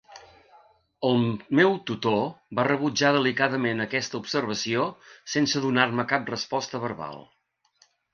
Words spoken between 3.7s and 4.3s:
aquesta